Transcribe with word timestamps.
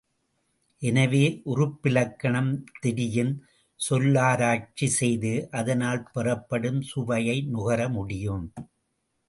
எனவே, 0.81 1.41
உறுப்பிலக்கணம் 1.45 2.49
தெரியின், 2.79 3.31
சொல்லாராய்ச்சி 3.79 4.87
செய்து, 4.97 5.33
அதனால் 5.51 6.03
பெறப்படும் 6.13 6.81
சுவையை 6.81 7.41
நுகர 7.49 7.89
முடியும். 7.89 8.45